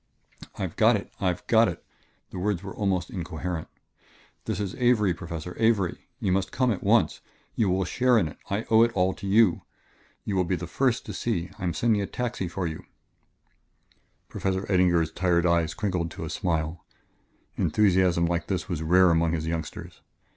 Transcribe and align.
"I've 0.57 0.75
got 0.77 0.95
it 0.95 1.13
I've 1.19 1.45
got 1.45 1.67
it!" 1.67 1.85
The 2.31 2.39
words 2.39 2.63
were 2.63 2.73
almost 2.75 3.11
incoherent. 3.11 3.67
"This 4.45 4.59
is 4.59 4.73
Avery, 4.79 5.13
Professor 5.13 5.55
Avery! 5.59 6.07
You 6.19 6.31
must 6.31 6.51
come 6.51 6.71
at 6.71 6.81
once. 6.81 7.21
You 7.53 7.69
will 7.69 7.85
share 7.85 8.17
in 8.17 8.27
it; 8.27 8.39
I 8.49 8.63
owe 8.71 8.81
it 8.81 8.91
all 8.93 9.13
to 9.13 9.27
you... 9.27 9.61
you 10.25 10.35
will 10.35 10.43
be 10.43 10.55
the 10.55 10.65
first 10.65 11.05
to 11.05 11.13
see... 11.13 11.51
I 11.59 11.63
am 11.65 11.75
sending 11.75 12.01
a 12.01 12.07
taxi 12.07 12.47
for 12.47 12.65
you" 12.65 12.83
Professor 14.27 14.65
Eddinger's 14.71 15.11
tired 15.11 15.45
eyes 15.45 15.75
crinkled 15.75 16.09
to 16.09 16.25
a 16.25 16.31
smile. 16.31 16.83
Enthusiasm 17.55 18.25
like 18.25 18.47
this 18.47 18.67
was 18.67 18.81
rare 18.81 19.11
among 19.11 19.33
his 19.33 19.45
youngsters. 19.45 20.01